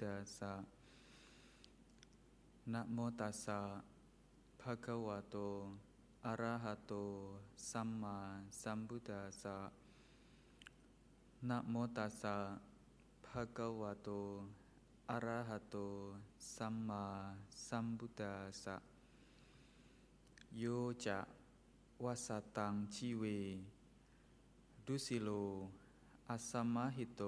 [0.00, 0.52] สัมพุทธัสสะ
[2.72, 3.60] นะโมตัสสะ
[4.60, 5.36] ภะคะวะโต
[6.26, 6.92] อะระหะโต
[7.70, 8.18] สัมมา
[8.62, 9.56] สัมพุทธัสสะ
[11.48, 12.36] นะโมตัสสะ
[13.26, 14.08] ภะคะวะโต
[15.10, 15.76] อะระหะโต
[16.54, 17.04] สัมมา
[17.68, 18.76] สัมพุทธัสสะ
[20.58, 20.64] โย
[21.04, 21.18] จะ
[22.04, 23.24] วัสตังชีเว
[24.86, 25.30] ดุสิโล
[26.28, 27.24] อัสสมะหิโต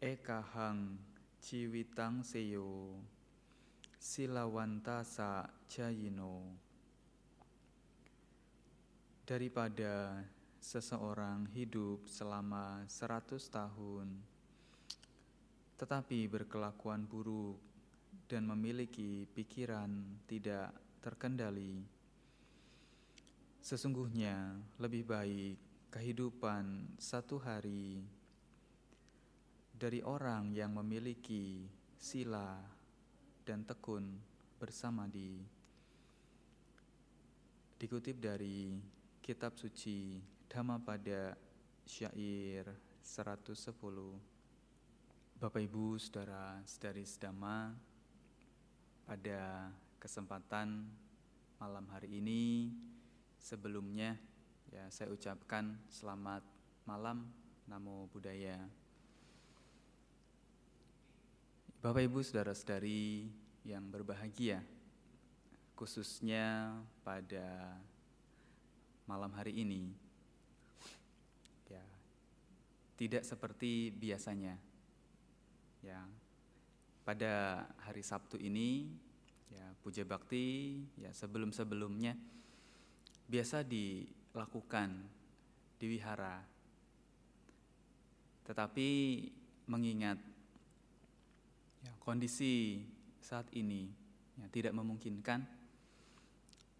[0.00, 0.76] เอกหัง
[1.46, 2.56] ชีวิตังเสโย
[4.08, 5.32] ศิลาวันตาสะ
[5.72, 6.20] ชายโน
[9.30, 10.26] daripada
[10.58, 14.10] seseorang hidup selama 100 tahun
[15.78, 17.62] tetapi berkelakuan buruk
[18.26, 21.86] dan memiliki pikiran tidak terkendali
[23.62, 25.56] sesungguhnya lebih baik
[25.94, 28.02] kehidupan satu hari
[29.75, 31.67] dari orang yang memiliki
[31.99, 32.55] sila
[33.43, 34.07] dan tekun
[34.55, 35.43] bersama di
[37.75, 38.79] dikutip dari
[39.19, 41.35] kitab suci Dhammapada
[41.83, 42.71] syair
[43.03, 43.75] 110
[45.43, 47.75] Bapak Ibu Saudara Saudari Sedama
[49.03, 50.87] pada kesempatan
[51.59, 52.71] malam hari ini
[53.35, 54.15] sebelumnya
[54.71, 56.47] ya saya ucapkan selamat
[56.87, 57.27] malam
[57.67, 58.84] Namo Buddhaya
[61.85, 63.29] Bapak Ibu Saudara-saudari
[63.61, 64.57] yang berbahagia
[65.77, 66.73] khususnya
[67.05, 67.77] pada
[69.05, 69.93] malam hari ini.
[71.69, 71.85] Ya
[72.97, 74.57] tidak seperti biasanya.
[75.85, 76.01] Ya
[77.05, 78.89] pada hari Sabtu ini
[79.53, 82.17] ya puja bakti ya sebelum-sebelumnya
[83.29, 84.89] biasa dilakukan
[85.77, 86.41] di wihara.
[88.41, 88.89] Tetapi
[89.69, 90.33] mengingat
[91.85, 92.81] ya, kondisi
[93.21, 93.85] saat ini
[94.41, 95.45] ya, tidak memungkinkan.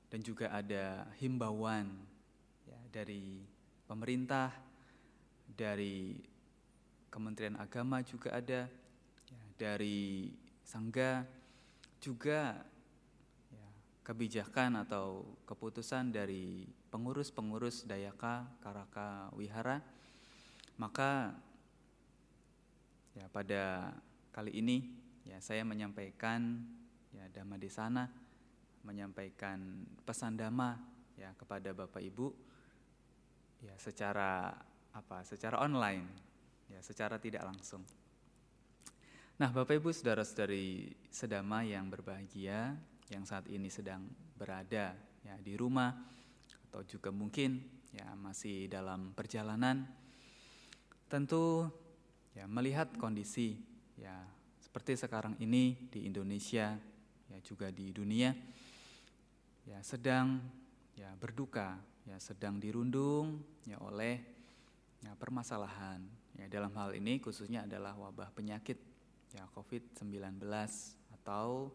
[0.10, 1.92] Dan juga ada himbauan
[2.66, 3.46] ya, dari
[3.86, 4.50] pemerintah,
[5.46, 6.18] dari
[7.14, 8.68] Kementerian Agama juga ada,
[9.30, 10.30] ya, dari
[10.66, 11.22] Sangga
[12.02, 12.58] juga
[13.54, 13.68] ya,
[14.02, 19.84] kebijakan atau keputusan dari pengurus-pengurus Dayaka Karaka Wihara,
[20.80, 21.36] maka
[23.16, 23.96] ya pada
[24.36, 24.84] kali ini
[25.24, 26.60] ya saya menyampaikan
[27.16, 28.04] ya Dhamma di sana
[28.84, 30.76] menyampaikan pesan dhamma
[31.16, 32.28] ya kepada Bapak Ibu
[33.64, 34.52] ya secara
[34.92, 36.04] apa secara online
[36.68, 37.82] ya secara tidak langsung.
[39.36, 42.76] Nah, Bapak Ibu saudara-saudari sedama yang berbahagia
[43.12, 45.92] yang saat ini sedang berada ya di rumah
[46.72, 47.60] atau juga mungkin
[47.92, 49.88] ya masih dalam perjalanan
[51.08, 51.68] tentu
[52.36, 54.16] ya melihat kondisi ya
[54.60, 56.76] seperti sekarang ini di Indonesia
[57.32, 58.36] ya juga di dunia
[59.66, 60.40] ya sedang
[60.96, 61.76] ya berduka,
[62.08, 64.24] ya sedang dirundung ya oleh
[65.04, 66.02] ya permasalahan.
[66.36, 68.80] Ya dalam hal ini khususnya adalah wabah penyakit
[69.36, 70.44] ya COVID-19
[71.22, 71.72] atau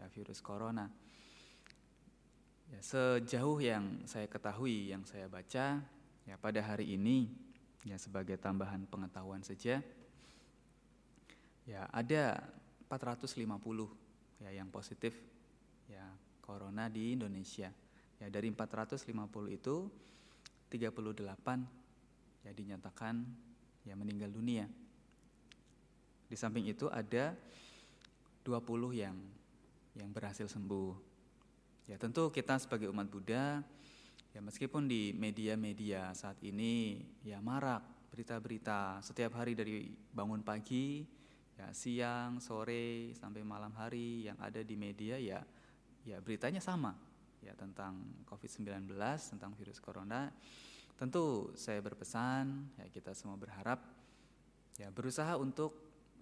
[0.00, 0.88] ya virus corona.
[2.72, 5.84] Ya sejauh yang saya ketahui, yang saya baca
[6.24, 7.28] ya pada hari ini
[7.84, 9.84] ya sebagai tambahan pengetahuan saja
[11.66, 12.42] ya ada
[12.90, 13.38] 450
[14.42, 15.14] ya yang positif
[15.86, 16.04] ya
[16.42, 17.70] corona di Indonesia.
[18.18, 19.08] Ya, dari 450
[19.50, 19.90] itu
[20.70, 23.14] 38 ya dinyatakan
[23.86, 24.66] ya meninggal dunia.
[26.26, 27.34] Di samping itu ada
[28.42, 29.16] 20 yang
[29.94, 30.94] yang berhasil sembuh.
[31.86, 33.62] Ya, tentu kita sebagai umat Buddha
[34.32, 41.04] ya meskipun di media-media saat ini ya marak berita-berita setiap hari dari bangun pagi
[41.62, 45.38] ya siang, sore sampai malam hari yang ada di media ya
[46.02, 46.90] ya beritanya sama
[47.38, 48.90] ya tentang COVID-19,
[49.34, 50.26] tentang virus corona.
[50.98, 53.78] Tentu saya berpesan, ya kita semua berharap
[54.78, 55.74] ya berusaha untuk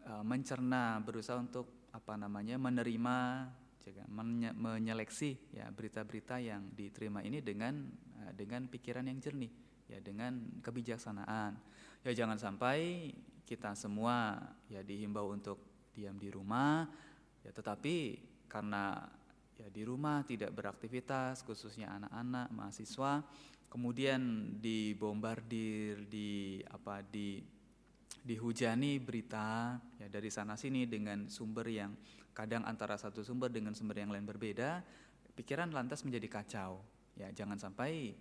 [0.05, 3.49] uh, mencerna, berusaha untuk apa namanya menerima
[3.81, 7.89] juga menye menyeleksi ya berita-berita yang diterima ini dengan
[8.21, 9.53] uh, dengan pikiran yang jernih
[9.89, 11.57] ya dengan kebijaksanaan.
[12.05, 13.13] Ya jangan sampai
[13.51, 14.39] kita semua
[14.71, 15.59] ya dihimbau untuk
[15.91, 16.87] diam di rumah
[17.43, 19.03] ya tetapi karena
[19.59, 23.27] ya di rumah tidak beraktivitas khususnya anak-anak mahasiswa
[23.67, 27.43] kemudian dibombardir di apa di
[28.23, 31.91] dihujani berita ya dari sana sini dengan sumber yang
[32.31, 34.87] kadang antara satu sumber dengan sumber yang lain berbeda
[35.35, 36.79] pikiran lantas menjadi kacau
[37.19, 38.15] ya jangan sampai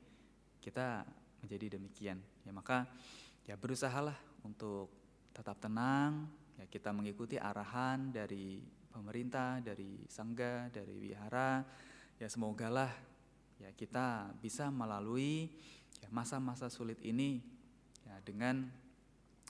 [0.60, 1.06] kita
[1.42, 2.20] menjadi demikian.
[2.44, 2.86] Ya maka
[3.48, 4.92] ya berusahalah untuk
[5.34, 6.28] tetap tenang,
[6.60, 8.60] ya kita mengikuti arahan dari
[8.92, 11.64] pemerintah, dari sangga, dari wihara.
[12.20, 12.92] Ya semogalah
[13.60, 15.48] ya kita bisa melalui
[16.04, 17.40] ya masa-masa sulit ini
[18.04, 18.68] ya dengan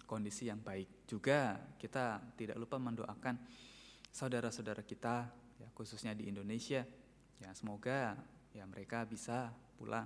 [0.06, 1.10] kondisi yang baik.
[1.10, 3.38] Juga kita tidak lupa mendoakan
[4.14, 6.86] saudara-saudara kita ya khususnya di Indonesia.
[7.42, 8.18] Ya semoga
[8.54, 10.06] ya mereka bisa pula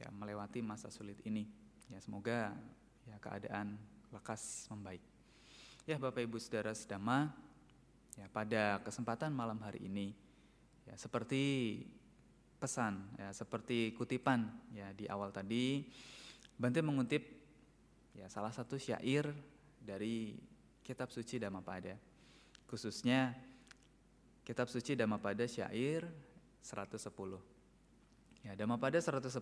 [0.00, 1.44] ya melewati masa sulit ini.
[1.92, 2.56] Ya semoga
[3.08, 3.76] ya keadaan
[4.12, 5.02] lekas membaik.
[5.88, 7.32] Ya Bapak Ibu Saudara sedama,
[8.18, 10.10] ya pada kesempatan malam hari ini
[10.90, 11.78] ya seperti
[12.58, 15.86] pesan ya seperti kutipan ya di awal tadi
[16.58, 17.22] Bante mengutip
[18.18, 19.30] ya salah satu syair
[19.78, 20.34] dari
[20.82, 21.94] kitab suci Dhammapada
[22.66, 23.30] khususnya
[24.42, 26.02] kitab suci Dhammapada syair
[26.66, 26.98] 110
[28.42, 29.38] ya Dhammapada 110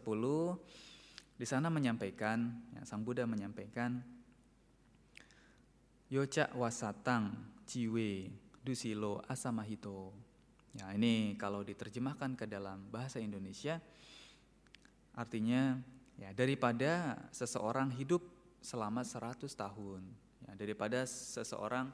[1.41, 4.05] di sana menyampaikan ya, Sang Buddha menyampaikan
[6.06, 7.35] Yoca wasatang
[7.67, 8.31] jiwe
[8.62, 10.14] dusilo asamahito.
[10.79, 13.82] Ya, ini kalau diterjemahkan ke dalam bahasa Indonesia
[15.19, 15.82] artinya
[16.14, 18.23] ya daripada seseorang hidup
[18.62, 20.06] selama 100 tahun,
[20.47, 21.91] ya daripada seseorang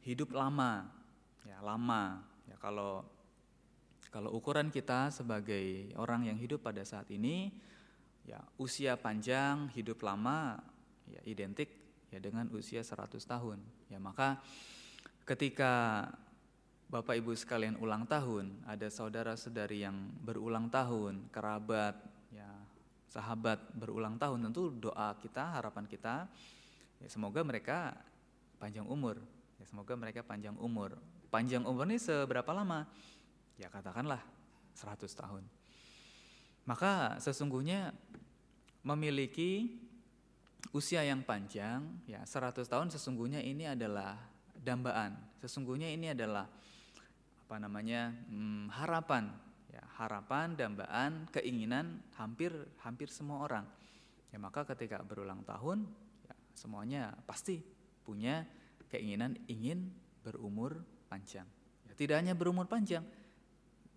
[0.00, 0.88] hidup lama,
[1.44, 2.24] ya lama.
[2.48, 3.04] Ya kalau
[4.08, 7.52] kalau ukuran kita sebagai orang yang hidup pada saat ini
[8.24, 10.56] ya usia panjang, hidup lama
[11.04, 11.81] ya identik
[12.12, 13.58] ya dengan usia 100 tahun.
[13.88, 14.36] Ya maka
[15.24, 16.06] ketika
[16.92, 21.96] Bapak Ibu sekalian ulang tahun, ada saudara-saudari yang berulang tahun, kerabat,
[22.28, 22.52] ya
[23.08, 26.28] sahabat berulang tahun, tentu doa kita, harapan kita,
[27.00, 27.96] ya semoga mereka
[28.60, 29.16] panjang umur,
[29.56, 31.00] ya semoga mereka panjang umur.
[31.32, 32.84] Panjang umur ini seberapa lama?
[33.56, 34.20] Ya katakanlah
[34.76, 35.48] 100 tahun.
[36.68, 37.96] Maka sesungguhnya
[38.84, 39.80] memiliki
[40.70, 44.14] usia yang panjang, ya 100 tahun sesungguhnya ini adalah
[44.54, 45.18] dambaan.
[45.42, 46.46] Sesungguhnya ini adalah
[47.42, 49.26] apa namanya hmm, harapan,
[49.66, 52.54] ya harapan, dambaan, keinginan hampir
[52.86, 53.66] hampir semua orang.
[54.30, 55.84] Ya maka ketika berulang tahun,
[56.24, 57.60] ya, semuanya pasti
[58.06, 58.46] punya
[58.88, 59.90] keinginan ingin
[60.22, 60.80] berumur
[61.10, 61.44] panjang.
[61.84, 63.04] Ya, tidak hanya berumur panjang,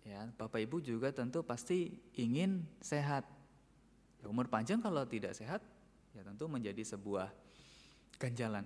[0.04, 3.24] ya Bapak Ibu juga tentu pasti ingin sehat.
[4.20, 5.64] Ya, umur panjang kalau tidak sehat
[6.16, 7.28] ya tentu menjadi sebuah
[8.16, 8.64] ganjalan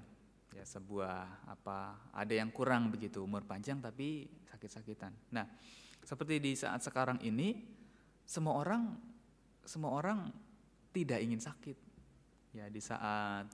[0.55, 5.15] ya sebuah apa ada yang kurang begitu umur panjang tapi sakit-sakitan.
[5.35, 5.47] Nah,
[6.05, 7.65] seperti di saat sekarang ini
[8.29, 8.93] semua orang
[9.65, 10.29] semua orang
[10.93, 11.79] tidak ingin sakit.
[12.53, 13.47] Ya, di saat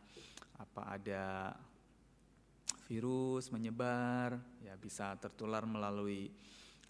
[0.56, 1.52] apa ada
[2.88, 6.32] virus menyebar, ya bisa tertular melalui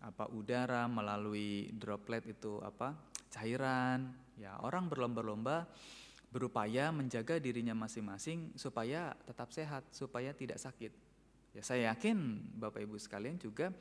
[0.01, 2.95] apa udara, melalui droplet itu apa
[3.29, 4.15] cairan.
[4.41, 5.69] Ya, orang berlomba-lomba
[6.37, 10.93] berupaya menjaga dirinya masing-masing supaya tetap sehat, supaya tidak sakit.
[11.57, 13.73] Ya, saya yakin Bapak Ibu sekalian juga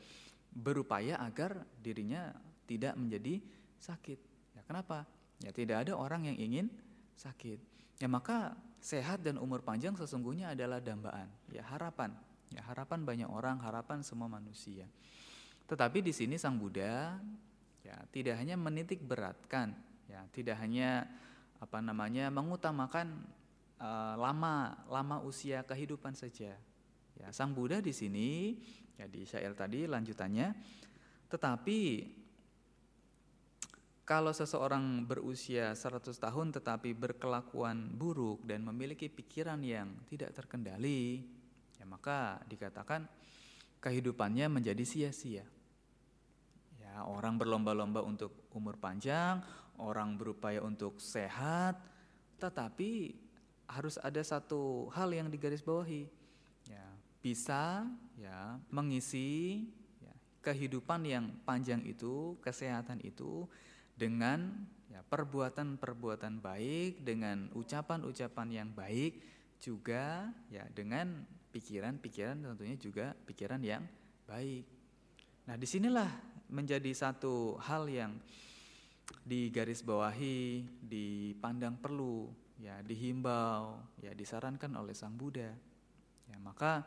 [0.55, 2.31] berupaya agar dirinya
[2.63, 3.43] tidak menjadi
[3.75, 4.19] sakit.
[4.55, 5.03] Ya, kenapa?
[5.43, 6.71] Ya tidak ada orang yang ingin
[7.19, 7.59] sakit.
[7.99, 12.15] Ya maka sehat dan umur panjang sesungguhnya adalah dambaan, ya harapan.
[12.55, 14.87] Ya harapan banyak orang, harapan semua manusia.
[15.67, 17.19] Tetapi di sini Sang Buddha
[17.83, 19.75] ya tidak hanya menitik beratkan,
[20.07, 21.03] ya tidak hanya
[21.65, 23.25] apa namanya mengutamakan
[23.81, 26.53] uh, lama lama usia kehidupan saja.
[27.17, 28.53] Ya, Sang Buddha di sini
[28.95, 30.53] ya di syair tadi lanjutannya
[31.25, 31.79] tetapi
[34.05, 41.25] kalau seseorang berusia 100 tahun tetapi berkelakuan buruk dan memiliki pikiran yang tidak terkendali,
[41.81, 43.09] ya maka dikatakan
[43.81, 45.41] kehidupannya menjadi sia-sia.
[46.77, 49.41] Ya, orang berlomba-lomba untuk umur panjang,
[49.79, 51.79] orang berupaya untuk sehat,
[52.39, 53.15] tetapi
[53.65, 56.05] harus ada satu hal yang digarisbawahi,
[56.69, 56.85] ya
[57.19, 59.65] bisa ya mengisi
[59.99, 60.13] ya,
[60.45, 63.49] kehidupan yang panjang itu, kesehatan itu
[63.97, 64.53] dengan
[64.91, 69.17] ya, perbuatan-perbuatan baik, dengan ucapan-ucapan yang baik,
[69.57, 73.81] juga ya dengan pikiran-pikiran tentunya juga pikiran yang
[74.27, 74.67] baik.
[75.47, 76.11] Nah di sinilah
[76.51, 78.13] menjadi satu hal yang
[79.25, 82.29] digarisbawahi, dipandang perlu,
[82.61, 85.51] ya dihimbau, ya disarankan oleh Sang Buddha.
[86.25, 86.85] Ya, maka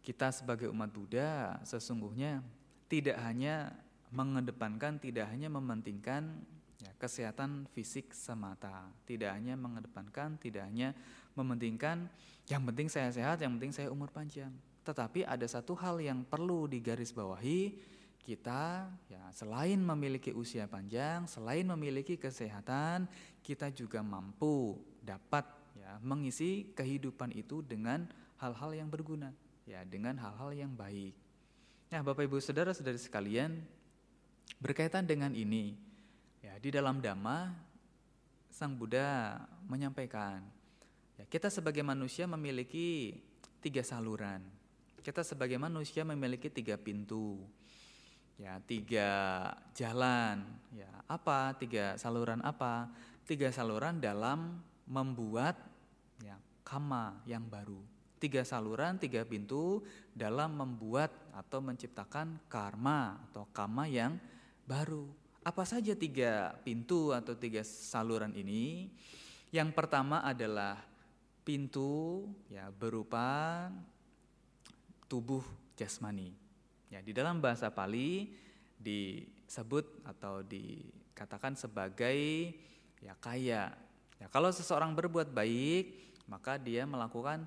[0.00, 2.40] kita sebagai umat Buddha sesungguhnya
[2.88, 3.72] tidak hanya
[4.10, 6.42] mengedepankan, tidak hanya mementingkan
[6.82, 10.96] ya, kesehatan fisik semata, tidak hanya mengedepankan, tidak hanya
[11.36, 12.10] mementingkan
[12.50, 14.50] yang penting saya sehat, yang penting saya umur panjang.
[14.82, 17.78] Tetapi ada satu hal yang perlu digarisbawahi,
[18.20, 23.08] kita ya selain memiliki usia panjang, selain memiliki kesehatan,
[23.40, 28.04] kita juga mampu dapat ya mengisi kehidupan itu dengan
[28.36, 29.32] hal-hal yang berguna,
[29.64, 31.16] ya dengan hal-hal yang baik.
[31.90, 33.58] Nah, Bapak Ibu Saudara-saudari sekalian,
[34.62, 35.74] berkaitan dengan ini,
[36.38, 37.50] ya di dalam Dhamma
[38.52, 40.44] Sang Buddha menyampaikan,
[41.18, 43.18] ya kita sebagai manusia memiliki
[43.58, 44.44] tiga saluran.
[45.00, 47.40] Kita sebagai manusia memiliki tiga pintu
[48.40, 49.10] ya tiga
[49.76, 50.40] jalan.
[50.72, 51.52] Ya apa?
[51.60, 52.88] Tiga saluran apa?
[53.28, 55.60] Tiga saluran dalam membuat
[56.24, 57.78] ya kama yang baru.
[58.16, 59.84] Tiga saluran tiga pintu
[60.16, 64.16] dalam membuat atau menciptakan karma atau kama yang
[64.64, 65.08] baru.
[65.40, 68.92] Apa saja tiga pintu atau tiga saluran ini?
[69.48, 70.76] Yang pertama adalah
[71.44, 73.66] pintu ya berupa
[75.08, 75.42] tubuh
[75.74, 76.39] jasmani
[76.90, 78.34] Ya, di dalam bahasa Pali
[78.82, 82.50] disebut atau dikatakan sebagai
[82.98, 83.70] ya kaya.
[84.18, 87.46] Ya, kalau seseorang berbuat baik, maka dia melakukan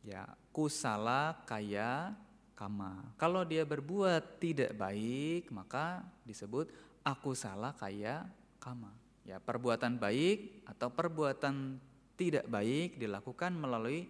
[0.00, 0.24] ya
[0.56, 2.16] kusala kaya
[2.56, 3.12] kama.
[3.20, 6.72] Kalau dia berbuat tidak baik, maka disebut
[7.04, 8.24] aku salah kaya
[8.56, 8.90] kama.
[9.28, 11.76] Ya, perbuatan baik atau perbuatan
[12.16, 14.08] tidak baik dilakukan melalui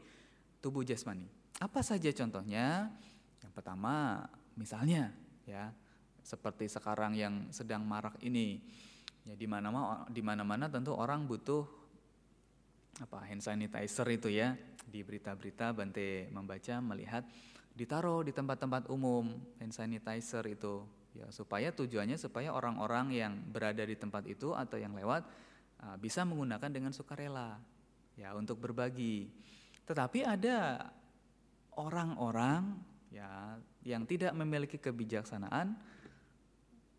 [0.63, 1.27] tubuh jasmani.
[1.59, 2.89] Apa saja contohnya?
[3.43, 4.25] Yang pertama,
[4.59, 5.15] Misalnya.
[5.47, 5.71] Ya
[6.21, 8.61] seperti sekarang yang sedang marak ini.
[9.25, 9.71] Ya di mana
[10.11, 11.65] di mana-mana tentu orang butuh
[12.99, 14.59] apa hand sanitizer itu ya.
[14.85, 17.25] Di berita-berita Bante membaca melihat
[17.73, 19.31] ditaruh di tempat-tempat umum
[19.63, 20.85] hand sanitizer itu.
[21.17, 25.25] Ya supaya tujuannya supaya orang-orang yang berada di tempat itu atau yang lewat
[25.97, 27.57] bisa menggunakan dengan sukarela.
[28.19, 29.33] Ya untuk berbagi.
[29.89, 30.91] Tetapi ada
[31.79, 32.77] orang-orang
[33.09, 33.57] ya
[33.89, 35.73] yang tidak memiliki kebijaksanaan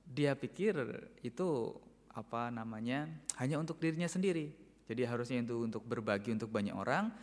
[0.09, 0.73] dia pikir
[1.21, 1.77] itu
[2.09, 3.05] apa namanya
[3.37, 4.49] hanya untuk dirinya sendiri.
[4.89, 7.13] Jadi harusnya itu untuk berbagi untuk banyak orang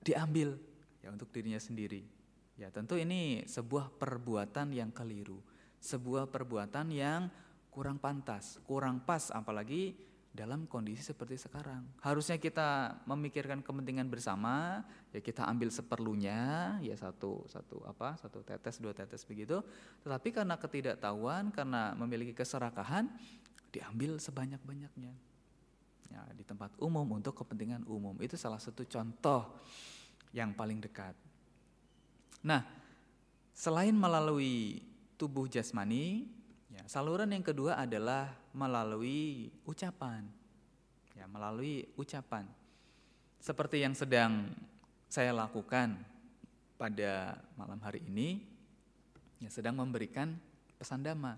[0.00, 0.56] diambil
[1.04, 2.00] ya untuk dirinya sendiri.
[2.56, 5.38] Ya tentu ini sebuah perbuatan yang keliru
[5.78, 7.30] sebuah perbuatan yang
[7.70, 9.94] kurang pantas kurang pas apalagi
[10.38, 11.82] dalam kondisi seperti sekarang.
[11.98, 18.78] Harusnya kita memikirkan kepentingan bersama, ya kita ambil seperlunya, ya satu satu apa satu tetes
[18.78, 19.58] dua tetes begitu.
[20.06, 23.10] Tetapi karena ketidaktahuan, karena memiliki keserakahan,
[23.74, 25.10] diambil sebanyak banyaknya.
[26.08, 29.60] Ya, di tempat umum untuk kepentingan umum itu salah satu contoh
[30.30, 31.12] yang paling dekat.
[32.46, 32.62] Nah,
[33.52, 34.86] selain melalui
[35.18, 36.30] tubuh jasmani,
[36.88, 40.24] saluran yang kedua adalah melalui ucapan.
[41.12, 42.48] Ya, melalui ucapan.
[43.38, 44.48] Seperti yang sedang
[45.06, 46.00] saya lakukan
[46.80, 48.40] pada malam hari ini,
[49.36, 50.32] ya sedang memberikan
[50.80, 51.36] pesan dhamma.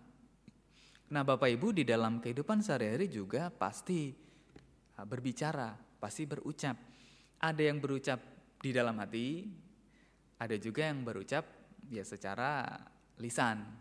[1.10, 4.14] Nah, Bapak Ibu di dalam kehidupan sehari-hari juga pasti
[4.94, 6.78] ah, berbicara, pasti berucap.
[7.40, 8.20] Ada yang berucap
[8.60, 9.48] di dalam hati,
[10.38, 11.42] ada juga yang berucap
[11.88, 12.78] ya secara
[13.18, 13.79] lisan,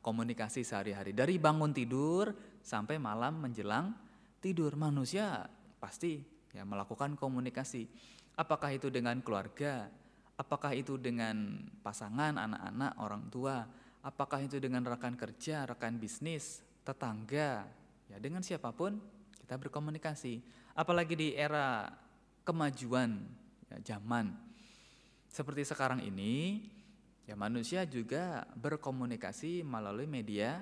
[0.00, 1.12] komunikasi sehari-hari.
[1.12, 2.32] Dari bangun tidur
[2.64, 3.94] sampai malam menjelang
[4.40, 4.74] tidur.
[4.74, 5.46] Manusia
[5.78, 6.22] pasti
[6.54, 7.86] ya melakukan komunikasi.
[8.34, 9.86] Apakah itu dengan keluarga?
[10.34, 13.62] Apakah itu dengan pasangan anak-anak orang tua?
[14.02, 17.64] Apakah itu dengan rekan kerja rekan bisnis tetangga?
[18.10, 18.98] Ya dengan siapa pun
[19.38, 20.42] kita berkomunikasi.
[20.74, 21.86] Apalagi di era
[22.42, 23.22] kemajuan
[23.70, 24.34] ya, zaman.
[25.30, 26.66] Seperti sekarang ini
[27.24, 30.60] Ya manusia juga berkomunikasi melalui media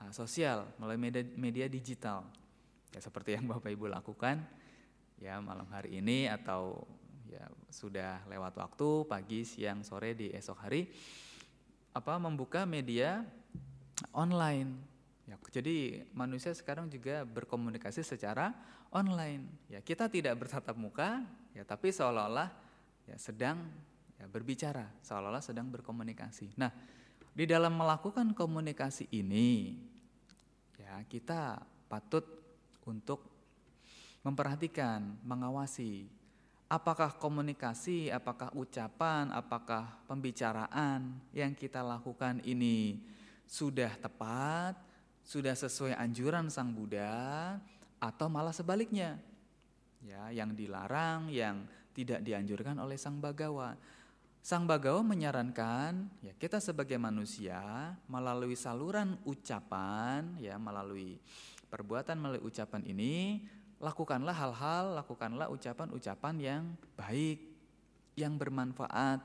[0.00, 2.24] uh, sosial, melalui media, media digital.
[2.90, 4.40] Ya seperti yang Bapak Ibu lakukan
[5.20, 6.88] ya malam hari ini atau
[7.28, 10.88] ya sudah lewat waktu pagi, siang, sore di esok hari
[11.92, 13.22] apa membuka media
[14.16, 14.72] online.
[15.28, 18.50] Ya, jadi manusia sekarang juga berkomunikasi secara
[18.90, 19.46] online.
[19.70, 21.22] Ya, kita tidak bertatap muka,
[21.54, 22.50] ya tapi seolah-olah
[23.06, 23.62] ya sedang
[24.20, 26.60] ya, berbicara seolah-olah sedang berkomunikasi.
[26.60, 26.68] Nah,
[27.32, 29.80] di dalam melakukan komunikasi ini
[30.76, 32.26] ya kita patut
[32.84, 33.24] untuk
[34.20, 36.04] memperhatikan, mengawasi
[36.70, 43.02] apakah komunikasi, apakah ucapan, apakah pembicaraan yang kita lakukan ini
[43.50, 44.78] sudah tepat,
[45.26, 47.58] sudah sesuai anjuran Sang Buddha
[47.98, 49.18] atau malah sebaliknya.
[50.00, 53.76] Ya, yang dilarang, yang tidak dianjurkan oleh Sang Bagawa.
[54.40, 61.20] Sang Bagawa menyarankan ya kita sebagai manusia melalui saluran ucapan ya melalui
[61.68, 63.44] perbuatan melalui ucapan ini
[63.78, 66.62] lakukanlah hal-hal lakukanlah ucapan-ucapan yang
[66.96, 67.38] baik
[68.16, 69.20] yang bermanfaat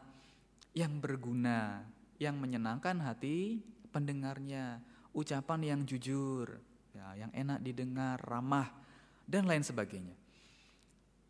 [0.76, 1.88] yang berguna
[2.20, 3.60] yang menyenangkan hati
[3.96, 4.84] pendengarnya,
[5.16, 6.60] ucapan yang jujur,
[6.92, 8.68] ya, yang enak didengar, ramah,
[9.24, 10.16] dan lain sebagainya.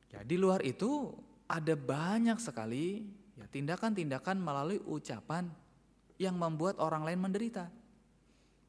[0.09, 1.13] Ya, di luar itu
[1.45, 5.51] ada banyak sekali ya tindakan-tindakan melalui ucapan
[6.15, 7.67] yang membuat orang lain menderita.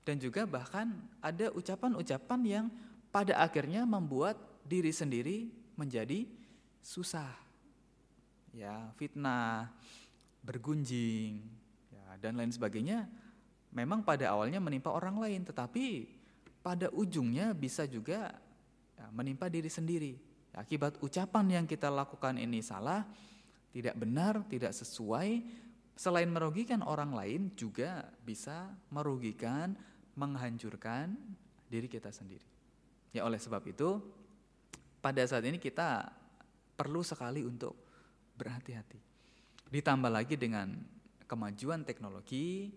[0.06, 2.66] Dan juga bahkan ada ucapan-ucapan yang
[3.10, 6.26] pada akhirnya membuat diri sendiri menjadi
[6.82, 7.30] susah.
[8.54, 9.74] Ya, fitnah,
[10.46, 11.42] bergunjing,
[11.90, 13.10] ya, dan lain sebagainya
[13.74, 16.08] memang pada awalnya menimpa orang lain, tetapi
[16.64, 18.32] pada ujungnya bisa juga
[18.96, 20.16] ya, menimpa diri sendiri.
[20.56, 23.04] Akibat ucapan yang kita lakukan ini salah,
[23.76, 25.44] tidak benar, tidak sesuai,
[25.92, 29.76] selain merugikan orang lain juga bisa merugikan,
[30.16, 31.12] menghancurkan
[31.68, 32.48] diri kita sendiri.
[33.12, 34.00] Ya oleh sebab itu
[35.04, 36.08] pada saat ini kita
[36.72, 37.76] perlu sekali untuk
[38.40, 38.96] berhati-hati.
[39.68, 40.72] Ditambah lagi dengan
[41.28, 42.72] kemajuan teknologi,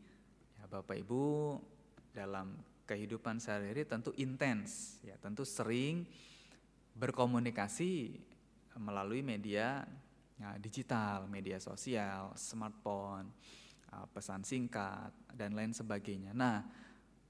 [0.60, 1.24] ya Bapak Ibu
[2.12, 6.03] dalam kehidupan sehari-hari tentu intens, ya tentu sering
[6.91, 8.20] berkomunikasi
[8.75, 9.88] melalui media
[10.39, 13.27] ya, digital, media sosial, smartphone,
[13.91, 16.31] uh, pesan singkat dan lain sebagainya.
[16.31, 16.63] Nah,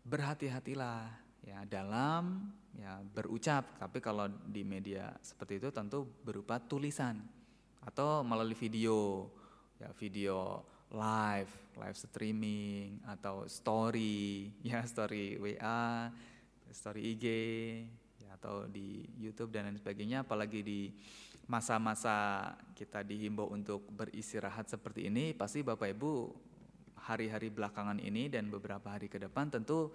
[0.05, 1.09] berhati-hatilah
[1.43, 3.81] ya dalam ya berucap.
[3.81, 7.19] Tapi kalau di media seperti itu tentu berupa tulisan
[7.83, 9.27] atau melalui video,
[9.81, 16.09] ya video live, live streaming atau story, ya story WA,
[16.69, 17.25] story IG,
[18.25, 20.25] ya, atau di YouTube dan lain sebagainya.
[20.25, 20.89] Apalagi di
[21.49, 26.11] masa-masa kita dihimbau untuk beristirahat seperti ini, pasti Bapak Ibu
[27.09, 29.89] hari-hari belakangan ini dan beberapa hari ke depan tentu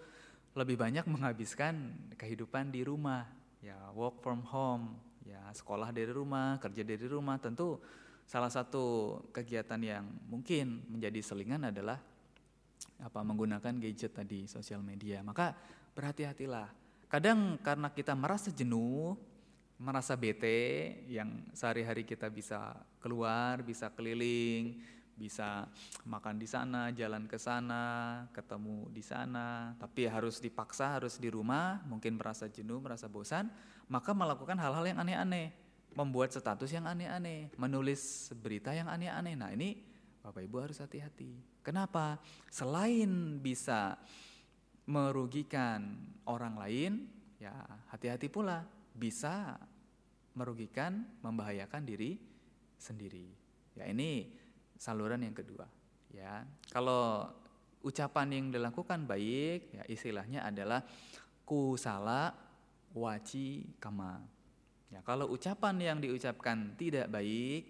[0.59, 3.31] lebih banyak menghabiskan kehidupan di rumah,
[3.63, 7.39] ya work from home, ya sekolah dari rumah, kerja dari rumah.
[7.39, 7.79] Tentu
[8.27, 12.03] salah satu kegiatan yang mungkin menjadi selingan adalah
[12.99, 15.23] apa menggunakan gadget tadi, sosial media.
[15.23, 15.55] Maka
[15.95, 16.71] berhati-hatilah.
[17.07, 19.15] Kadang karena kita merasa jenuh,
[19.79, 24.79] merasa bete yang sehari-hari kita bisa keluar, bisa keliling,
[25.15, 25.71] bisa
[26.07, 31.83] makan di sana, jalan ke sana, ketemu di sana, tapi harus dipaksa, harus di rumah,
[31.87, 33.51] mungkin merasa jenuh, merasa bosan,
[33.87, 35.55] maka melakukan hal-hal yang aneh-aneh,
[35.95, 39.35] membuat status yang aneh-aneh, menulis berita yang aneh-aneh.
[39.39, 39.79] Nah, ini
[40.19, 41.63] Bapak Ibu harus hati-hati.
[41.63, 42.19] Kenapa?
[42.51, 43.95] Selain bisa
[44.85, 45.95] merugikan
[46.27, 46.93] orang lain,
[47.39, 47.55] ya
[47.95, 49.59] hati-hati pula bisa
[50.39, 52.19] merugikan, membahayakan diri
[52.79, 53.27] sendiri.
[53.75, 54.31] Ya ini
[54.79, 55.67] saluran yang kedua.
[56.15, 57.27] Ya, kalau
[57.83, 60.87] ucapan yang dilakukan baik, ya istilahnya adalah
[61.43, 62.33] kusala
[62.95, 64.23] waci kama.
[64.95, 67.67] Ya, kalau ucapan yang diucapkan tidak baik,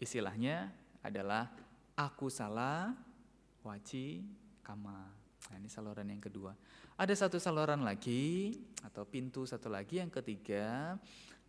[0.00, 0.72] istilahnya
[1.04, 1.52] adalah
[1.92, 2.96] aku salah
[3.60, 4.24] waci
[4.64, 5.12] kama.
[5.52, 6.56] Nah, ini saluran yang kedua.
[6.94, 8.54] Ada satu saluran lagi
[8.86, 10.94] atau pintu satu lagi yang ketiga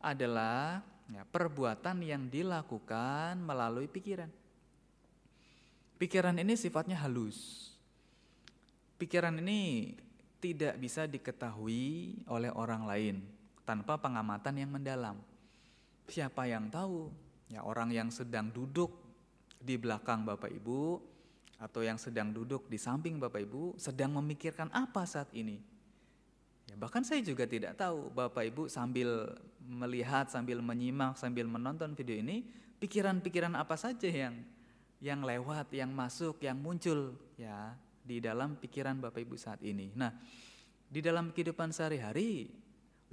[0.01, 4.25] adalah ya, perbuatan yang dilakukan melalui pikiran.
[6.01, 7.69] Pikiran ini sifatnya halus.
[8.97, 9.93] Pikiran ini
[10.41, 13.15] tidak bisa diketahui oleh orang lain
[13.69, 15.21] tanpa pengamatan yang mendalam.
[16.10, 17.13] Siapa yang tahu?
[17.53, 18.89] Ya orang yang sedang duduk
[19.62, 20.97] di belakang Bapak Ibu
[21.55, 25.59] atau yang sedang duduk di samping Bapak Ibu sedang memikirkan apa saat ini.
[26.65, 32.17] Ya, bahkan saya juga tidak tahu Bapak Ibu sambil melihat, sambil menyimak, sambil menonton video
[32.17, 32.45] ini,
[32.81, 34.35] pikiran-pikiran apa saja yang
[35.03, 39.93] yang lewat, yang masuk, yang muncul ya di dalam pikiran Bapak Ibu saat ini.
[39.93, 40.13] Nah,
[40.89, 42.49] di dalam kehidupan sehari-hari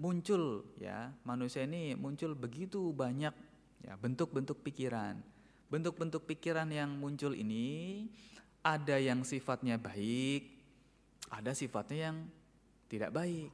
[0.01, 3.33] muncul ya manusia ini muncul begitu banyak
[3.85, 5.21] ya bentuk-bentuk pikiran.
[5.73, 8.05] Bentuk-bentuk pikiran yang muncul ini
[8.63, 10.47] ada yang sifatnya baik,
[11.29, 12.17] ada sifatnya yang
[12.87, 13.51] tidak baik.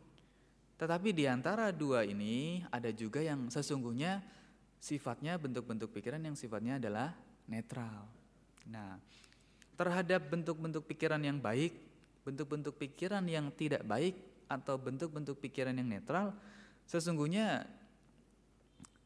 [0.78, 4.22] Tetapi di antara dua ini ada juga yang sesungguhnya
[4.78, 7.16] sifatnya bentuk-bentuk pikiran yang sifatnya adalah
[7.50, 8.06] netral.
[8.68, 9.00] Nah,
[9.74, 11.74] terhadap bentuk-bentuk pikiran yang baik,
[12.22, 14.14] bentuk-bentuk pikiran yang tidak baik
[14.46, 16.30] atau bentuk-bentuk pikiran yang netral,
[16.86, 17.66] sesungguhnya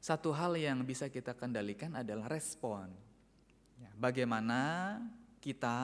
[0.02, 2.90] satu hal yang bisa kita kendalikan adalah respon.
[3.78, 4.98] Ya, bagaimana
[5.42, 5.78] kita,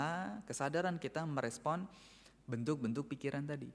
[0.46, 1.82] kesadaran kita merespon
[2.46, 3.68] bentuk-bentuk pikiran tadi.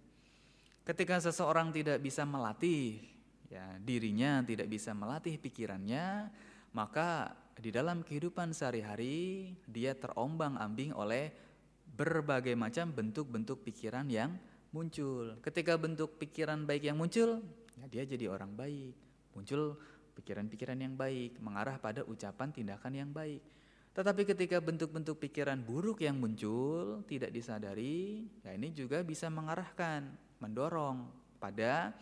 [0.88, 3.04] Ketika seseorang tidak bisa melatih
[3.52, 6.32] ya, dirinya, tidak bisa melatih pikirannya,
[6.72, 11.30] maka di dalam kehidupan sehari-hari dia terombang-ambing oleh
[11.94, 14.34] berbagai macam bentuk-bentuk pikiran yang
[14.74, 15.38] muncul.
[15.46, 17.46] Ketika bentuk pikiran baik yang muncul,
[17.78, 18.98] ya dia jadi orang baik.
[19.38, 19.78] Muncul
[20.18, 23.42] pikiran-pikiran yang baik, mengarah pada ucapan tindakan yang baik.
[23.94, 30.10] Tetapi ketika bentuk-bentuk pikiran buruk yang muncul tidak disadari, ya ini juga bisa mengarahkan,
[30.42, 31.06] mendorong
[31.38, 31.94] pada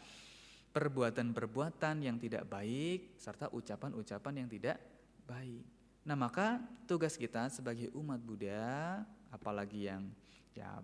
[0.72, 4.80] perbuatan-perbuatan yang tidak baik serta ucapan-ucapan yang tidak
[5.28, 5.68] baik.
[6.08, 10.08] Nah, maka tugas kita sebagai umat Buddha, apalagi yang
[10.56, 10.80] ya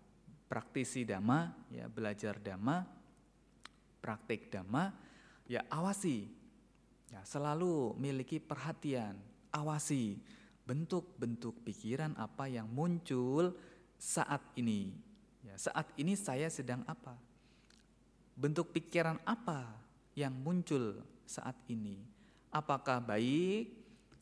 [0.52, 2.84] praktisi dhamma, ya belajar dhamma,
[4.04, 4.92] praktik dhamma,
[5.48, 6.28] ya awasi.
[7.08, 9.16] Ya, selalu miliki perhatian,
[9.56, 10.20] awasi
[10.68, 13.56] bentuk-bentuk pikiran apa yang muncul
[13.96, 14.92] saat ini.
[15.48, 17.16] Ya, saat ini saya sedang apa?
[18.36, 19.72] Bentuk pikiran apa
[20.12, 22.04] yang muncul saat ini?
[22.52, 23.72] Apakah baik?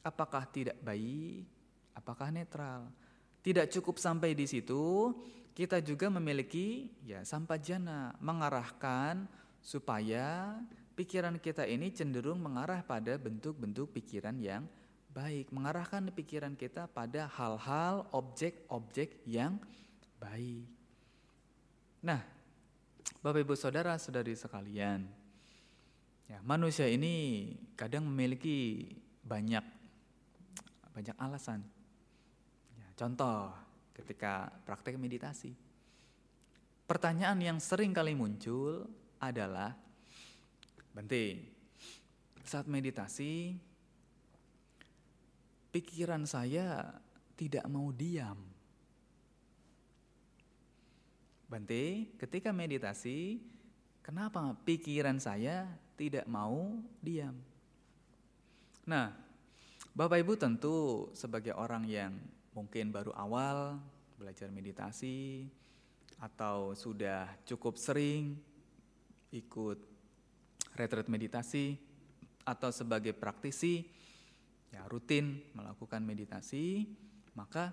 [0.05, 1.49] Apakah tidak baik?
[1.97, 2.93] Apakah netral?
[3.41, 5.13] Tidak cukup sampai di situ,
[5.57, 9.25] kita juga memiliki ya sampajana mengarahkan
[9.65, 10.61] supaya
[10.93, 14.63] pikiran kita ini cenderung mengarah pada bentuk-bentuk pikiran yang
[15.15, 19.55] baik, mengarahkan pikiran kita pada hal-hal, objek-objek yang
[20.19, 20.67] baik.
[22.03, 22.19] Nah,
[23.23, 25.07] Bapak Ibu Saudara, Saudari sekalian,
[26.27, 27.47] ya, manusia ini
[27.79, 28.91] kadang memiliki
[29.23, 29.63] banyak
[30.91, 31.63] banyak alasan.
[32.75, 33.55] Ya, contoh,
[33.95, 35.55] ketika praktek meditasi.
[36.85, 38.83] Pertanyaan yang sering kali muncul
[39.23, 39.73] adalah,
[40.91, 41.39] Bante,
[42.45, 43.57] saat meditasi
[45.75, 46.87] pikiran saya
[47.35, 48.39] tidak mau diam.
[51.51, 53.43] Bante, ketika meditasi,
[53.99, 55.67] kenapa pikiran saya
[55.99, 57.35] tidak mau diam?
[58.87, 59.11] Nah,
[59.91, 62.15] Bapak Ibu tentu sebagai orang yang
[62.55, 63.75] mungkin baru awal
[64.15, 65.43] belajar meditasi
[66.23, 68.39] atau sudah cukup sering
[69.35, 69.83] ikut
[70.79, 71.75] retret meditasi
[72.47, 73.91] atau sebagai praktisi
[74.75, 76.83] ya rutin melakukan meditasi,
[77.31, 77.71] maka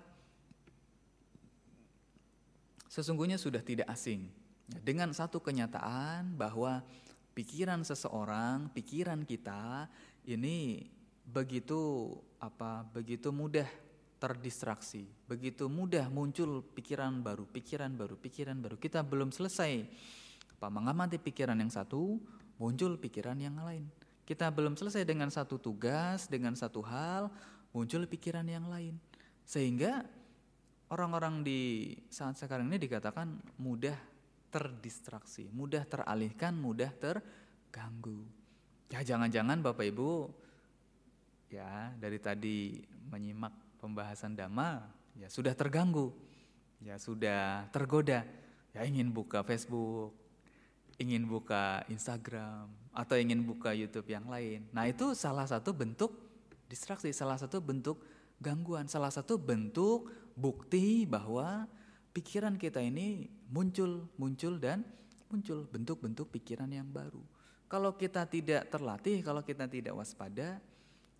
[2.87, 4.31] sesungguhnya sudah tidak asing
[4.71, 6.79] ya, dengan satu kenyataan bahwa
[7.35, 9.91] pikiran seseorang, pikiran kita
[10.23, 10.87] ini
[11.27, 13.67] begitu apa begitu mudah
[14.23, 18.79] terdistraksi, begitu mudah muncul pikiran baru, pikiran baru, pikiran baru.
[18.79, 19.83] Kita belum selesai
[20.55, 22.23] apa mengamati pikiran yang satu,
[22.55, 23.83] muncul pikiran yang lain.
[24.23, 27.27] Kita belum selesai dengan satu tugas, dengan satu hal,
[27.75, 28.95] muncul pikiran yang lain.
[29.43, 30.07] Sehingga
[30.87, 33.97] orang-orang di saat sekarang ini dikatakan mudah
[34.47, 38.23] terdistraksi, mudah teralihkan, mudah terganggu.
[38.87, 40.29] Ya jangan-jangan Bapak Ibu
[41.49, 44.85] ya dari tadi menyimak pembahasan dhamma
[45.17, 46.13] ya sudah terganggu,
[46.79, 48.23] ya sudah tergoda,
[48.71, 50.13] ya ingin buka Facebook,
[51.01, 54.69] ingin buka Instagram atau ingin buka YouTube yang lain.
[54.69, 56.13] Nah, itu salah satu bentuk
[56.69, 58.05] distraksi, salah satu bentuk
[58.37, 61.65] gangguan, salah satu bentuk bukti bahwa
[62.13, 64.85] pikiran kita ini muncul, muncul dan
[65.33, 67.21] muncul bentuk-bentuk pikiran yang baru.
[67.65, 70.61] Kalau kita tidak terlatih, kalau kita tidak waspada,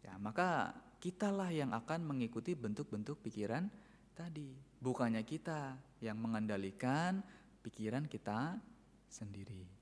[0.06, 3.66] ya maka kitalah yang akan mengikuti bentuk-bentuk pikiran
[4.14, 4.54] tadi.
[4.78, 7.26] Bukannya kita yang mengendalikan
[7.66, 8.62] pikiran kita
[9.10, 9.73] sendiri.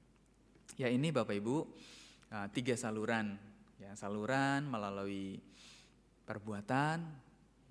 [0.80, 1.58] Ya ini Bapak Ibu
[2.32, 3.36] uh, tiga saluran,
[3.82, 5.44] ya saluran melalui
[6.24, 7.04] perbuatan,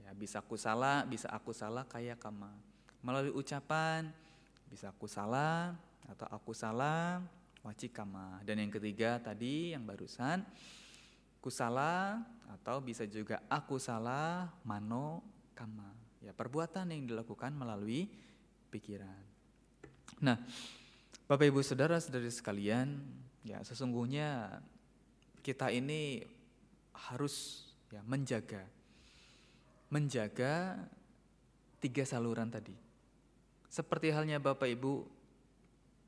[0.05, 2.53] ya bisa aku salah, bisa aku salah kayak kama.
[3.01, 4.13] Melalui ucapan
[4.69, 5.75] bisa aku salah
[6.07, 7.25] atau aku salah
[7.67, 8.39] wacikama.
[8.47, 10.45] Dan yang ketiga tadi yang barusan
[11.41, 12.21] kusala
[12.61, 15.25] atau bisa juga aku salah mano
[15.57, 15.89] kama.
[16.21, 18.07] Ya perbuatan yang dilakukan melalui
[18.69, 19.25] pikiran.
[20.21, 20.37] Nah,
[21.31, 23.07] Bapak Ibu Saudara saudari sekalian,
[23.47, 24.59] ya sesungguhnya
[25.47, 26.27] kita ini
[26.91, 28.67] harus ya menjaga
[29.95, 30.75] menjaga
[31.79, 32.75] tiga saluran tadi.
[33.71, 35.07] Seperti halnya Bapak Ibu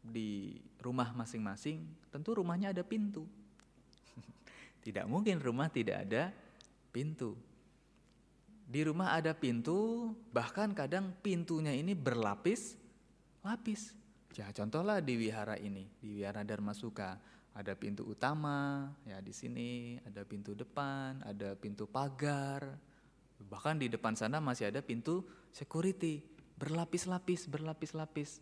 [0.02, 3.22] di rumah masing-masing, tentu rumahnya ada pintu.
[4.82, 6.34] Tidak mungkin rumah tidak ada
[6.90, 7.38] pintu.
[8.66, 14.01] Di rumah ada pintu, bahkan kadang pintunya ini berlapis-lapis.
[14.32, 17.20] Ya contohlah di wihara ini, di wihara Dharma Suka
[17.52, 22.64] ada pintu utama, ya di sini ada pintu depan, ada pintu pagar,
[23.44, 25.20] bahkan di depan sana masih ada pintu
[25.52, 26.24] security
[26.56, 28.40] berlapis-lapis, berlapis-lapis.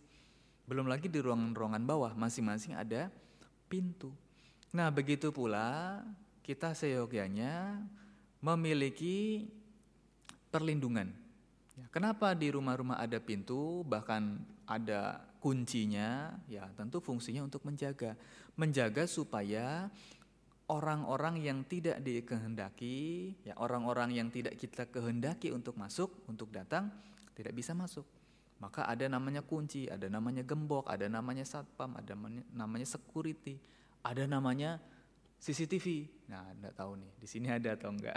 [0.71, 3.11] Belum lagi di ruangan-ruangan bawah masing-masing ada
[3.67, 4.15] pintu.
[4.71, 5.99] Nah begitu pula
[6.47, 7.83] kita seyogyanya
[8.39, 9.51] memiliki
[10.55, 11.11] perlindungan.
[11.75, 14.39] Ya, kenapa di rumah-rumah ada pintu, bahkan
[14.71, 18.15] ada kuncinya ya tentu fungsinya untuk menjaga
[18.61, 19.89] menjaga supaya
[20.71, 26.95] orang-orang yang tidak dikehendaki, ya orang-orang yang tidak kita kehendaki untuk masuk, untuk datang,
[27.35, 28.07] tidak bisa masuk.
[28.63, 32.15] Maka ada namanya kunci, ada namanya gembok, ada namanya satpam, ada
[32.55, 33.59] namanya security,
[34.07, 34.79] ada namanya
[35.43, 36.07] CCTV.
[36.31, 38.15] Nah, enggak tahu nih, di sini ada atau enggak.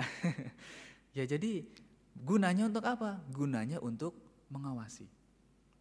[1.17, 1.65] ya jadi
[2.13, 3.17] gunanya untuk apa?
[3.33, 4.13] Gunanya untuk
[4.53, 5.22] mengawasi.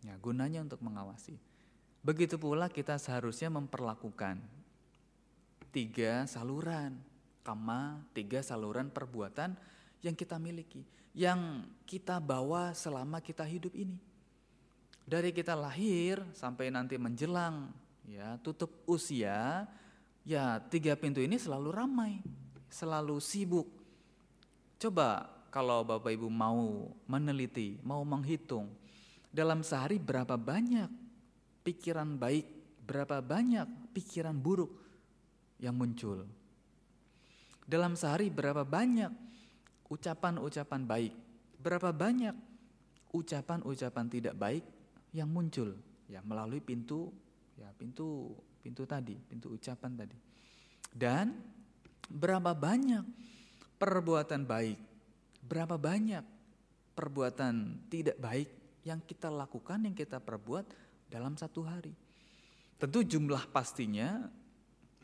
[0.03, 1.38] Ya, gunanya untuk mengawasi.
[2.03, 4.43] Begitu pula kita seharusnya memperlakukan
[5.71, 6.99] tiga saluran
[7.47, 9.55] kama, tiga saluran perbuatan
[10.03, 10.83] yang kita miliki,
[11.15, 13.95] yang kita bawa selama kita hidup ini.
[15.07, 17.71] Dari kita lahir sampai nanti menjelang
[18.07, 19.71] ya tutup usia,
[20.27, 22.19] ya tiga pintu ini selalu ramai,
[22.67, 23.71] selalu sibuk.
[24.83, 28.67] Coba kalau Bapak Ibu mau meneliti, mau menghitung
[29.33, 30.92] dalam sehari berapa banyak
[31.64, 32.45] pikiran baik,
[32.85, 34.68] berapa banyak pikiran buruk
[35.57, 36.29] yang muncul.
[37.64, 39.09] Dalam sehari berapa banyak
[39.88, 41.14] ucapan-ucapan baik,
[41.57, 42.37] berapa banyak
[43.16, 44.64] ucapan-ucapan tidak baik
[45.16, 45.77] yang muncul
[46.09, 47.09] ya melalui pintu
[47.57, 50.16] ya pintu pintu tadi, pintu ucapan tadi.
[50.92, 51.33] Dan
[52.12, 53.05] berapa banyak
[53.81, 54.77] perbuatan baik,
[55.40, 56.25] berapa banyak
[56.92, 60.66] perbuatan tidak baik yang kita lakukan, yang kita perbuat
[61.11, 61.95] dalam satu hari.
[62.79, 64.27] Tentu jumlah pastinya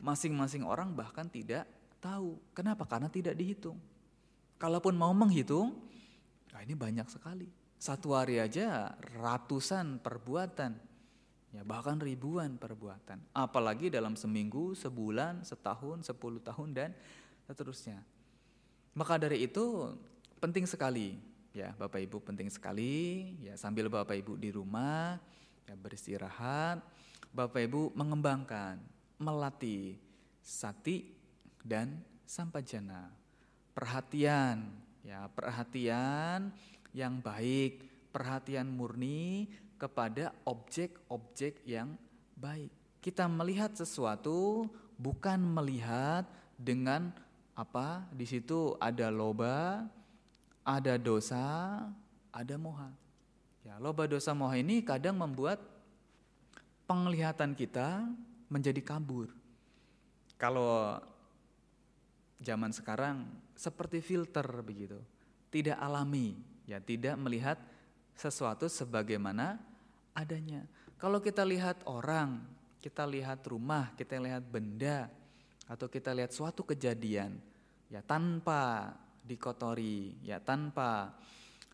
[0.03, 1.67] masing-masing orang bahkan tidak
[2.03, 2.39] tahu.
[2.51, 2.83] Kenapa?
[2.87, 3.79] Karena tidak dihitung.
[4.59, 5.79] Kalaupun mau menghitung,
[6.51, 7.47] nah ini banyak sekali.
[7.79, 10.75] Satu hari aja ratusan perbuatan,
[11.55, 13.31] ya bahkan ribuan perbuatan.
[13.31, 16.91] Apalagi dalam seminggu, sebulan, setahun, sepuluh tahun dan
[17.47, 18.03] seterusnya.
[18.99, 19.95] Maka dari itu
[20.43, 21.15] penting sekali,
[21.59, 25.19] ya Bapak Ibu penting sekali, ya sambil Bapak Ibu di rumah,
[25.67, 26.79] ya beristirahat,
[27.35, 28.79] Bapak Ibu mengembangkan
[29.19, 29.99] melatih
[30.39, 31.11] sati
[31.59, 33.11] dan sampajana.
[33.75, 34.71] Perhatian,
[35.03, 36.55] ya, perhatian
[36.95, 37.83] yang baik,
[38.15, 41.99] perhatian murni kepada objek-objek yang
[42.39, 42.71] baik.
[42.99, 46.27] Kita melihat sesuatu bukan melihat
[46.59, 47.11] dengan
[47.55, 48.07] apa?
[48.11, 49.87] Di situ ada loba,
[50.69, 51.41] ada dosa,
[52.29, 52.93] ada moha.
[53.65, 55.57] Ya, loba dosa moha ini kadang membuat
[56.85, 58.05] penglihatan kita
[58.49, 59.33] menjadi kabur.
[60.37, 61.01] Kalau
[62.39, 63.25] zaman sekarang
[63.57, 65.01] seperti filter begitu,
[65.49, 66.37] tidak alami,
[66.69, 67.57] ya tidak melihat
[68.13, 69.59] sesuatu sebagaimana
[70.15, 70.63] adanya.
[70.95, 72.39] Kalau kita lihat orang,
[72.79, 75.11] kita lihat rumah, kita lihat benda,
[75.67, 77.37] atau kita lihat suatu kejadian,
[77.91, 78.95] ya tanpa
[79.29, 81.13] dikotori, ya tanpa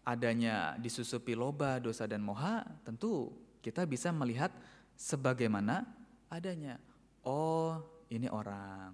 [0.04, 3.32] adanya disusupi loba, dosa dan moha, tentu
[3.63, 4.52] kita bisa melihat
[5.00, 5.88] sebagaimana
[6.28, 6.76] adanya.
[7.24, 7.80] Oh,
[8.12, 8.91] ini orang.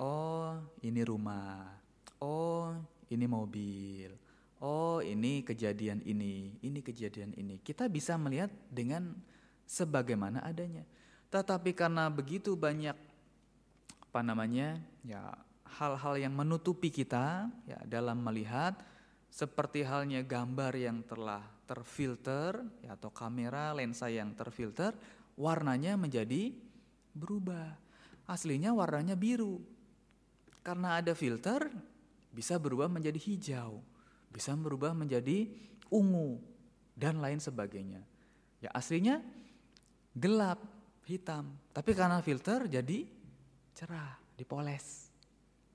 [0.00, 1.70] Oh, ini rumah.
[2.18, 2.74] Oh,
[3.12, 4.10] ini mobil.
[4.58, 7.60] Oh, ini kejadian ini, ini kejadian ini.
[7.60, 9.14] Kita bisa melihat dengan
[9.68, 10.82] sebagaimana adanya.
[11.28, 12.96] Tetapi karena begitu banyak
[14.10, 14.80] apa namanya?
[15.04, 18.78] ya hal-hal yang menutupi kita ya dalam melihat
[19.34, 24.94] seperti halnya gambar yang telah terfilter ya, atau kamera lensa yang terfilter
[25.34, 26.54] warnanya menjadi
[27.16, 27.74] berubah.
[28.30, 29.58] Aslinya warnanya biru.
[30.64, 31.68] Karena ada filter
[32.30, 33.82] bisa berubah menjadi hijau,
[34.32, 35.50] bisa berubah menjadi
[35.92, 36.40] ungu
[36.96, 38.00] dan lain sebagainya.
[38.62, 39.20] Ya aslinya
[40.16, 40.62] gelap,
[41.04, 43.04] hitam, tapi karena filter jadi
[43.76, 45.03] cerah, dipoles.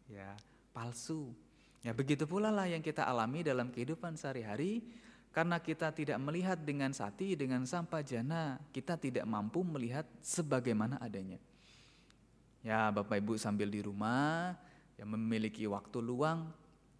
[0.09, 0.33] Ya,
[0.73, 1.31] palsu.
[1.79, 4.83] Ya begitu pula lah yang kita alami dalam kehidupan sehari-hari
[5.29, 11.37] karena kita tidak melihat dengan sati, dengan sampah jana, kita tidak mampu melihat sebagaimana adanya.
[12.65, 14.57] Ya, Bapak Ibu sambil di rumah,
[14.99, 16.51] ya memiliki waktu luang,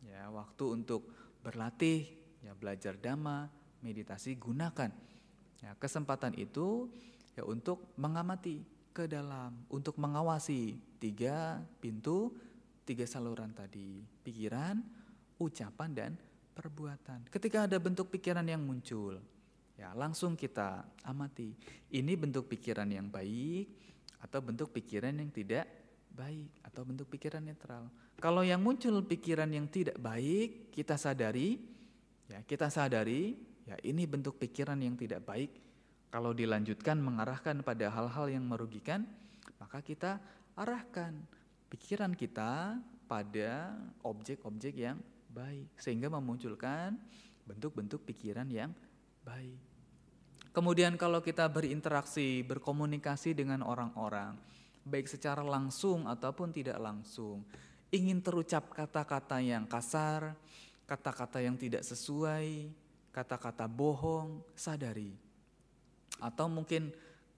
[0.06, 1.10] ya waktu untuk
[1.44, 2.08] berlatih,
[2.40, 3.52] ya belajar dhamma,
[3.84, 4.94] meditasi gunakan.
[5.60, 6.88] Ya, kesempatan itu
[7.36, 8.64] ya untuk mengamati
[8.96, 12.32] ke dalam, untuk mengawasi tiga pintu,
[12.90, 14.82] tiga saluran tadi, pikiran,
[15.38, 16.12] ucapan dan
[16.58, 17.30] perbuatan.
[17.30, 19.22] Ketika ada bentuk pikiran yang muncul,
[19.78, 21.54] ya langsung kita amati.
[21.94, 23.70] Ini bentuk pikiran yang baik
[24.26, 25.70] atau bentuk pikiran yang tidak
[26.10, 27.86] baik atau bentuk pikiran netral.
[28.18, 31.62] Kalau yang muncul pikiran yang tidak baik, kita sadari,
[32.26, 33.38] ya kita sadari,
[33.70, 35.54] ya ini bentuk pikiran yang tidak baik.
[36.10, 39.06] Kalau dilanjutkan mengarahkan pada hal-hal yang merugikan,
[39.62, 40.18] maka kita
[40.58, 41.14] arahkan
[41.70, 44.98] pikiran kita pada objek-objek yang
[45.30, 46.98] baik sehingga memunculkan
[47.46, 48.74] bentuk-bentuk pikiran yang
[49.26, 49.58] baik.
[50.50, 54.34] Kemudian kalau kita berinteraksi, berkomunikasi dengan orang-orang,
[54.82, 57.46] baik secara langsung ataupun tidak langsung.
[57.94, 60.34] Ingin terucap kata-kata yang kasar,
[60.90, 62.70] kata-kata yang tidak sesuai,
[63.14, 65.14] kata-kata bohong, sadari.
[66.18, 66.90] Atau mungkin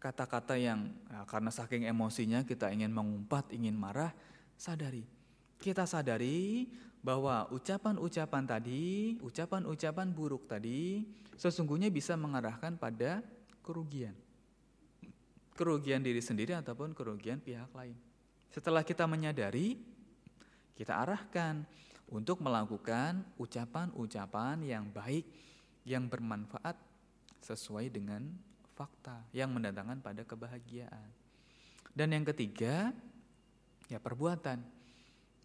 [0.02, 4.10] kata-kata yang ya, karena saking emosinya kita ingin mengumpat, ingin marah,
[4.58, 5.06] sadari.
[5.62, 6.66] Kita sadari
[7.06, 11.06] bahwa ucapan-ucapan tadi, ucapan-ucapan buruk tadi
[11.38, 13.22] sesungguhnya bisa mengarahkan pada
[13.62, 14.18] kerugian.
[15.54, 17.94] Kerugian diri sendiri ataupun kerugian pihak lain.
[18.50, 19.78] Setelah kita menyadari,
[20.74, 21.62] kita arahkan
[22.10, 25.30] untuk melakukan ucapan-ucapan yang baik,
[25.86, 26.74] yang bermanfaat
[27.42, 28.26] sesuai dengan
[28.76, 31.10] fakta yang mendatangkan pada kebahagiaan.
[31.92, 32.96] Dan yang ketiga,
[33.92, 34.64] ya perbuatan.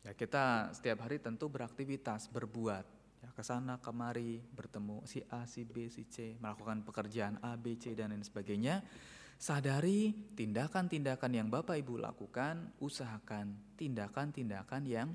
[0.07, 2.87] Ya kita setiap hari tentu beraktivitas, berbuat.
[3.25, 7.75] Ya ke sana kemari, bertemu si A, si B, si C, melakukan pekerjaan A, B,
[7.75, 8.87] C dan lain sebagainya.
[9.37, 15.13] Sadari tindakan-tindakan yang Bapak Ibu lakukan, usahakan tindakan-tindakan yang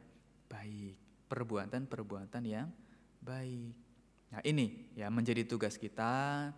[0.51, 0.99] baik,
[1.31, 2.67] perbuatan-perbuatan yang
[3.23, 3.73] baik.
[4.35, 6.51] Nah, ini ya menjadi tugas kita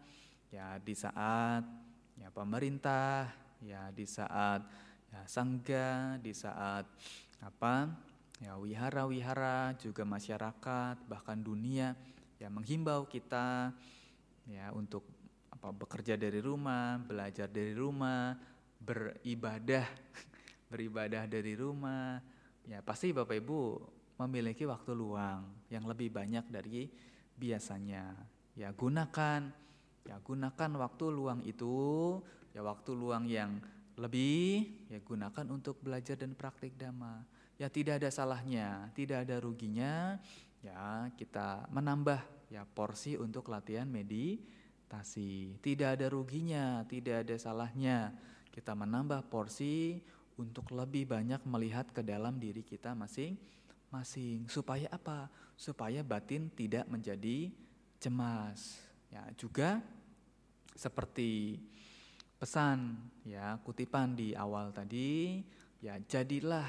[0.53, 1.65] ya di saat
[2.13, 4.61] ya pemerintah, ya di saat
[5.09, 6.85] ya sangga, di saat
[7.41, 7.89] apa?
[8.43, 11.95] ya wihara-wihara, juga masyarakat, bahkan dunia
[12.35, 13.71] ya menghimbau kita
[14.51, 15.07] ya untuk
[15.47, 18.35] apa bekerja dari rumah, belajar dari rumah,
[18.83, 19.87] beribadah
[20.71, 22.19] beribadah dari rumah.
[22.67, 23.59] Ya pasti Bapak Ibu
[24.19, 26.91] memiliki waktu luang yang lebih banyak dari
[27.39, 28.11] biasanya.
[28.59, 29.63] Ya gunakan
[30.03, 32.19] Ya gunakan waktu luang itu,
[32.51, 33.59] ya waktu luang yang
[33.95, 37.23] lebih, ya gunakan untuk belajar dan praktik dhamma.
[37.55, 40.17] Ya tidak ada salahnya, tidak ada ruginya,
[40.59, 42.19] ya kita menambah
[42.51, 45.55] ya porsi untuk latihan meditasi.
[45.61, 48.11] Tidak ada ruginya, tidak ada salahnya
[48.53, 49.97] kita menambah porsi
[50.37, 54.45] untuk lebih banyak melihat ke dalam diri kita masing-masing.
[54.45, 55.25] Supaya apa?
[55.57, 57.49] Supaya batin tidak menjadi
[57.97, 58.77] cemas.
[59.13, 59.77] Ya, juga
[60.73, 61.61] seperti
[62.41, 65.45] pesan ya kutipan di awal tadi,
[65.85, 66.65] ya jadilah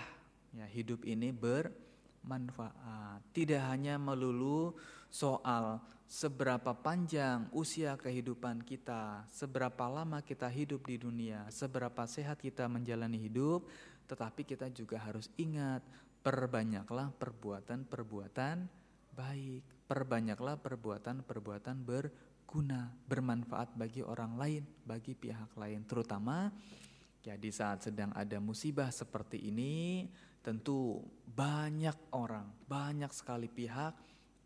[0.53, 3.25] ya hidup ini bermanfaat.
[3.33, 4.77] Tidak hanya melulu
[5.09, 12.69] soal seberapa panjang usia kehidupan kita, seberapa lama kita hidup di dunia, seberapa sehat kita
[12.69, 13.65] menjalani hidup,
[14.05, 15.81] tetapi kita juga harus ingat
[16.21, 18.69] perbanyaklah perbuatan-perbuatan
[19.15, 22.11] baik, perbanyaklah perbuatan-perbuatan ber
[22.45, 26.53] berguna, bermanfaat bagi orang lain, bagi pihak lain, terutama
[27.25, 30.07] ya saat sedang ada musibah seperti ini,
[30.45, 33.97] tentu banyak orang, banyak sekali pihak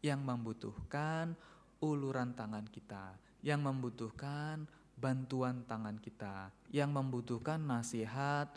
[0.01, 1.35] yang membutuhkan
[1.83, 8.49] uluran tangan kita, yang membutuhkan bantuan tangan kita, yang membutuhkan nasihat,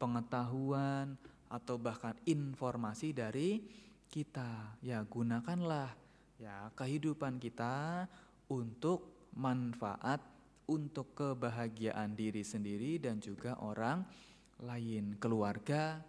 [0.00, 1.14] pengetahuan,
[1.46, 3.62] atau bahkan informasi dari
[4.10, 4.80] kita.
[4.82, 5.92] Ya, gunakanlah
[6.38, 8.06] ya kehidupan kita
[8.48, 10.20] untuk manfaat,
[10.68, 14.04] untuk kebahagiaan diri sendiri dan juga orang
[14.60, 16.02] lain, keluarga,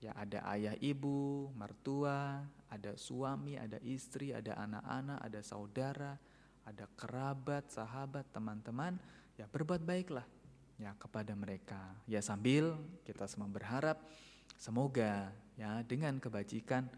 [0.00, 2.40] ya ada ayah ibu, mertua,
[2.70, 6.12] ada suami, ada istri, ada anak-anak, ada saudara,
[6.64, 8.96] ada kerabat, sahabat, teman-teman,
[9.34, 10.24] ya berbuat baiklah
[10.80, 11.92] ya kepada mereka.
[12.08, 14.00] Ya sambil kita semua berharap
[14.56, 16.88] semoga ya dengan kebajikan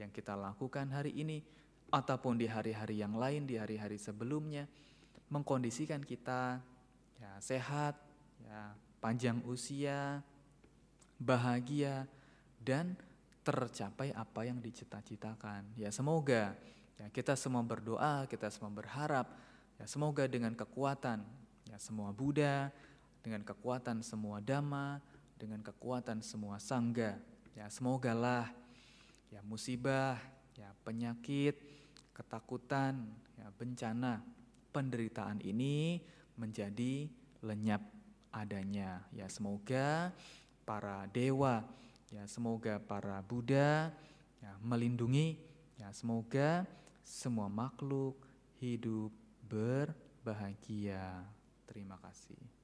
[0.00, 1.44] yang kita lakukan hari ini
[1.88, 4.68] ataupun di hari-hari yang lain, di hari-hari sebelumnya,
[5.28, 6.60] mengkondisikan kita
[7.20, 7.96] ya, sehat,
[8.44, 10.20] ya, panjang usia,
[11.20, 12.04] bahagia,
[12.60, 12.96] dan
[13.44, 15.64] tercapai apa yang dicita-citakan.
[15.76, 16.52] Ya semoga
[17.00, 19.32] ya, kita semua berdoa, kita semua berharap,
[19.80, 21.24] ya semoga dengan kekuatan
[21.68, 22.72] ya semua Buddha,
[23.20, 25.00] dengan kekuatan semua Dhamma,
[25.36, 27.20] dengan kekuatan semua Sangga,
[27.52, 28.50] ya semogalah
[29.28, 30.16] ya musibah,
[30.56, 31.54] ya penyakit,
[32.18, 33.06] ketakutan,
[33.38, 34.18] ya, bencana,
[34.74, 36.02] penderitaan ini
[36.34, 37.06] menjadi
[37.46, 37.80] lenyap
[38.34, 39.06] adanya.
[39.14, 40.10] Ya semoga
[40.66, 41.62] para dewa,
[42.10, 43.94] ya semoga para Buddha
[44.42, 45.38] ya, melindungi,
[45.78, 46.66] ya semoga
[47.06, 48.18] semua makhluk
[48.58, 49.14] hidup
[49.46, 51.22] berbahagia.
[51.70, 52.57] Terima kasih.